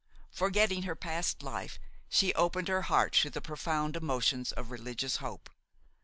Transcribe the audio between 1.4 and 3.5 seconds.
life, she opened her heart to the